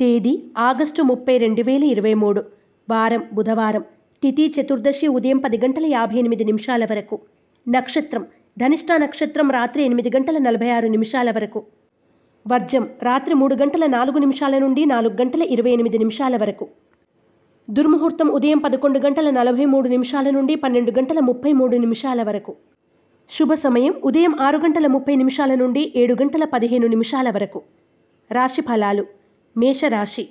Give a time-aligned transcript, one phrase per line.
[0.00, 2.44] తేదీ ఆగస్టు ముప్పై రెండు వేల ఇరవై మూడు.
[2.90, 3.84] వారం బుధవారం
[4.22, 7.20] తిథి చతుర్దశి ఉదయం పది గంటల యాభై ఎనిమిది నిమిషాల వరకు.
[7.68, 8.26] నక్షత్రం
[8.58, 11.62] ధనిష్ట నక్షత్రం రాత్రి ఎనిమిది గంటల నలభై ఆరు నిమిషాల వరకు.
[12.46, 16.68] వర్జం రాత్రి మూడు గంటల నాలుగు నిమిషాల నుండి నాలుగు గంటల ఇరవై ఎనిమిది నిమిషాల వరకు.
[17.70, 22.54] దుర్ముహూర్తం ఉదయం పదకొండు గంటల నలభై మూడు నిమిషాల నుండి పన్నెండు గంటల ముప్పై మూడు నిమిషాల వరకు.
[23.30, 27.62] శుభ సమయం ఉదయం ఆరు గంటల ముప్పై నిమిషాల నుండి ఏడు గంటల పదిహేను నిమిషాల వరకు.
[28.32, 29.06] రాశి ఫలాలు
[29.56, 30.28] మేషరాశి.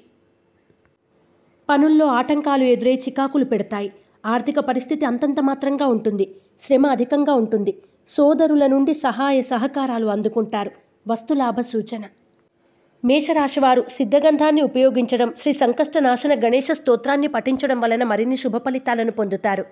[1.69, 3.93] పనుల్లో ఆటంకాలు ఎదురై చికాకులు పెడతాయి.
[4.25, 6.35] ఆర్థిక పరిస్థితి అంతంత మాత్రంగా ఉంటుంది.
[6.61, 7.81] శ్రమ అధికంగా ఉంటుంది.
[8.07, 10.71] సోదరుల నుండి సహాయ సహకారాలు అందుకుంటారు.
[11.07, 12.03] వస్తులాభ సూచన.
[13.05, 19.65] మేషరాశివారు సిద్ధగంధాన్ని ఉపయోగించడం శ్రీ సంకష్ట నాశన గణేష స్తోత్రాన్ని పఠించడం వలన మరిన్ని శుభ ఫలితాలను పొందుతారు.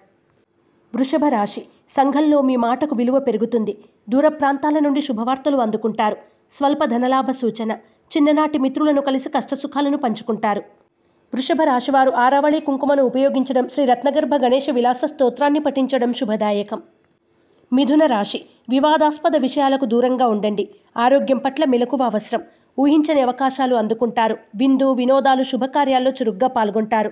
[0.96, 3.78] వృషభ రాశి సంఘంలో మీ మాటకు విలువ పెరుగుతుంది.
[4.10, 6.18] దూర ప్రాంతాల నుండి శుభవార్తలు అందుకుంటారు.
[6.52, 7.78] స్వల్ప ధనలాభ సూచన.
[8.18, 10.64] చిన్ననాటి మిత్రులను కలిసి కష్టసుఖాలను పంచుకుంటారు.
[11.34, 16.82] వృషభ రాశివారు ఆరావళి కుంకుమను ఉపయోగించడం శ్రీ రత్నగర్భ గణేష విలాస స్తోత్రాన్ని పఠించడం శుభదాయకం.
[17.74, 20.70] మిథున రాశి వివాదాస్పద విషయాలకు దూరంగా ఉండండి.
[20.98, 22.42] ఆరోగ్యం పట్ల మెలకువ అవసరం.
[22.80, 24.38] ఊహించని అవకాశాలు అందుకుంటారు.
[24.56, 27.12] విందు వినోదాలు శుభకార్యాల్లో చురుగ్గా పాల్గొంటారు.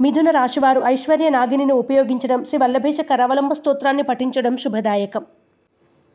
[0.00, 5.24] మిథున రాశివారు ఐశ్వర్య నాగినిని ఉపయోగించడం శ్రీ వల్లభేష కరవలంబ స్తోత్రాన్ని పఠించడం శుభదాయకం.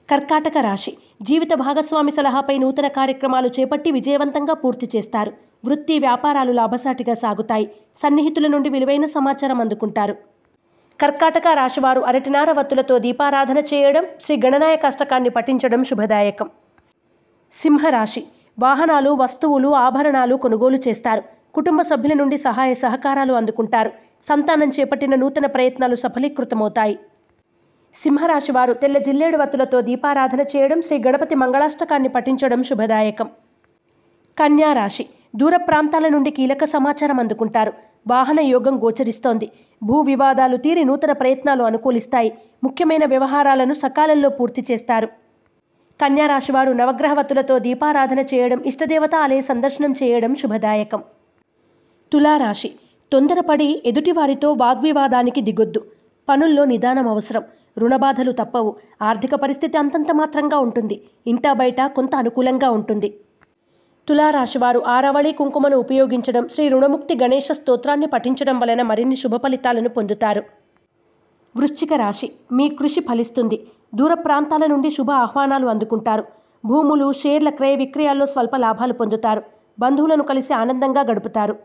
[0.10, 5.32] కర్కాటక రాశి జీవిత భాగస్వామి సలహాపై నూతన కార్యక్రమాలు చేపట్టి విజయవంతంగా పూర్తి చేస్తారు.
[5.66, 7.66] వృత్తి వ్యాపారాలు లాభసాటిగా సాగుతాయి.
[7.96, 10.16] సన్నిహితుల నుండి విలువైన సమాచారం అందుకుంటారు.
[11.00, 16.48] కర్కాటక రాశివారు అరటినార వత్తులతో దీపారాధన చేయడం శ్రీ గణనాయ కష్టకాన్ని పఠించడం శుభదాయకం.
[17.54, 18.24] సింహరాశి
[18.60, 21.24] వాహనాలు వస్తువులు ఆభరణాలు కొనుగోలు చేస్తారు.
[21.54, 23.92] కుటుంబ సభ్యుల నుండి సహాయ సహకారాలు అందుకుంటారు.
[24.22, 27.00] సంతానం చేపట్టిన నూతన ప్రయత్నాలు సఫలీకృతమవుతాయి.
[28.02, 33.28] సింహరాశి వారు తెల్ల జిల్లేడు వత్తులతో దీపారాధన చేయడం శ్రీ గణపతి మంగళాష్టకాన్ని పఠించడం శుభదాయకం.
[34.38, 37.72] కన్యారాశి దూర ప్రాంతాల నుండి కీలక సమాచారం అందుకుంటారు.
[38.08, 39.48] వాహన యోగం గోచరిస్తోంది.
[39.82, 42.32] భూ వివాదాలు తీరి నూతన ప్రయత్నాలు అనుకూలిస్తాయి.
[42.64, 45.08] ముఖ్యమైన వ్యవహారాలను సకాలంలో పూర్తి చేస్తారు.
[46.00, 51.02] కన్యారాశివారు నవగ్రహవతులతో దీపారాధన చేయడం ఇష్టదేవత ఆలయ సందర్శనం చేయడం శుభదాయకం.
[52.12, 52.70] తులారాశి.
[53.12, 55.82] తొందరపడి ఎదుటివారితో వాగ్వివాదానికి దిగొద్దు.
[56.28, 57.44] పనుల్లో నిదానం అవసరం.
[57.78, 58.76] రుణబాధలు తప్పవు.
[59.02, 60.96] ఆర్థిక పరిస్థితి అంతంత మాత్రంగా ఉంటుంది.
[61.28, 63.10] ఇంటా బయట కొంత అనుకూలంగా ఉంటుంది.
[64.08, 70.44] తులారాశివారు ఆరవళి కుంకుమను ఉపయోగించడం శ్రీ రుణముక్తి గణేష స్తోత్రాన్ని పఠించడం వలన మరిన్ని శుభ ఫలితాలను పొందుతారు.
[71.58, 73.68] వృశ్చిక రాశి మీ కృషి ఫలిస్తుంది.
[73.96, 76.24] దూర ప్రాంతాల నుండి శుభ ఆహ్వానాలు అందుకుంటారు.
[76.66, 79.42] భూములు షేర్ల క్రయ విక్రయాల్లో స్వల్ప లాభాలు పొందుతారు.
[79.80, 81.56] బంధువులను కలిసి ఆనందంగా గడుపుతారు.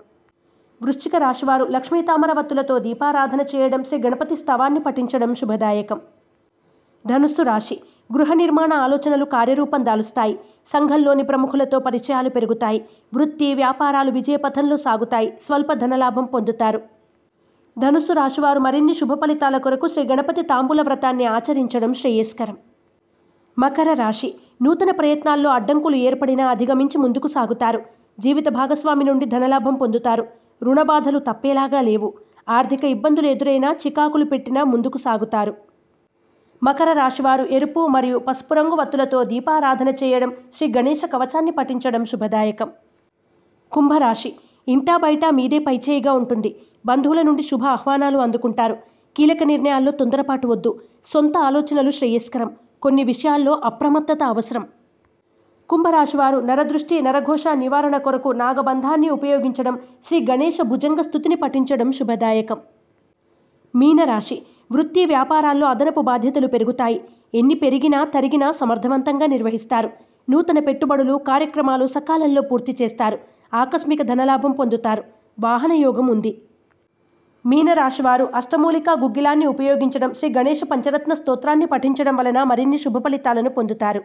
[0.83, 6.01] వృశ్చిక రాశివారు లక్ష్మీ తామరవత్తులతో దీపారాధన చేయడం శ్రీ గణపతి స్తవాన్ని పఠించడం శుభదాయకం.
[7.07, 7.81] ధనుస్సు రాశి
[8.15, 10.39] గృహ నిర్మాణ ఆలోచనలు కార్యరూపం దాలుస్తాయి.
[10.67, 12.85] సంఘంలోని ప్రముఖులతో పరిచయాలు పెరుగుతాయి.
[13.15, 15.33] వృత్తి వ్యాపారాలు విజయపథంలో సాగుతాయి.
[15.41, 16.81] స్వల్ప ధనలాభం పొందుతారు.
[17.79, 22.57] ధనుస్సు రాశివారు మరిన్ని శుభ ఫలితాల కొరకు శ్రీ గణపతి తాంబూల వ్రతాన్ని ఆచరించడం శ్రేయస్కరం.
[23.59, 27.83] మకర రాశి నూతన ప్రయత్నాల్లో అడ్డంకులు ఏర్పడినా అధిగమించి ముందుకు సాగుతారు.
[28.21, 30.42] జీవిత భాగస్వామి నుండి ధనలాభం పొందుతారు.
[30.63, 32.13] రుణబాధలు తప్పేలాగా లేవు.
[32.49, 35.55] ఆర్థిక ఇబ్బందులు ఎదురైనా చికాకులు పెట్టినా ముందుకు సాగుతారు.
[36.63, 42.71] మకర రాశివారు ఎరుపు మరియు పసుపు రంగు వత్తులతో దీపారాధన చేయడం శ్రీ గణేష కవచాన్ని పఠించడం శుభదాయకం.
[43.73, 44.33] కుంభరాశి.
[44.69, 46.57] ఇంటా బయట మీదే పైచేయిగా ఉంటుంది.
[46.87, 48.77] బంధువుల నుండి శుభ ఆహ్వానాలు అందుకుంటారు.
[49.17, 50.81] కీలక నిర్ణయాల్లో తొందరపాటు వద్దు.
[51.05, 52.51] సొంత ఆలోచనలు శ్రేయస్కరం.
[52.83, 54.65] కొన్ని విషయాల్లో అప్రమత్తత అవసరం.
[55.69, 62.59] కుంభరాశివారు నరదృష్టి నరఘోష నివారణ కొరకు నాగబంధాన్ని ఉపయోగించడం శ్రీ గణేష భుజంగ స్థుతిని పఠించడం శుభదాయకం.
[63.75, 64.37] మీనరాశి
[64.73, 66.99] వృత్తి వ్యాపారాల్లో అదనపు బాధ్యతలు పెరుగుతాయి.
[67.35, 69.91] ఎన్ని పెరిగినా తరిగినా సమర్థవంతంగా నిర్వహిస్తారు.
[70.31, 73.19] నూతన పెట్టుబడులు కార్యక్రమాలు సకాలంలో పూర్తి చేస్తారు.
[73.55, 75.03] ఆకస్మిక ధనలాభం పొందుతారు.
[75.41, 76.33] వాహన యోగం ఉంది.
[77.45, 84.03] మీనరాశివారు అష్టమూలిక గుగ్గిలాన్ని ఉపయోగించడం శ్రీ గణేష పంచరత్న స్తోత్రాన్ని పఠించడం వలన మరిన్ని శుభ ఫలితాలను పొందుతారు.